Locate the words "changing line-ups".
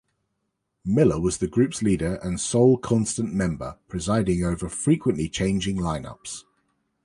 5.29-6.43